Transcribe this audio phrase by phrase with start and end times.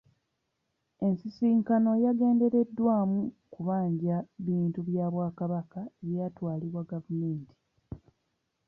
[1.05, 3.19] Ensisinkano yagendereddwamu
[3.53, 7.55] kubanja bintu bya Bwakabaka ebyatwalibwa gavumenti.